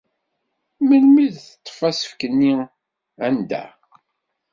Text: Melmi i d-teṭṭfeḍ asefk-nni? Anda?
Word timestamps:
Melmi 0.87 1.19
i 1.25 1.27
d-teṭṭfeḍ 1.33 1.81
asefk-nni? 1.89 2.55
Anda? 3.27 3.63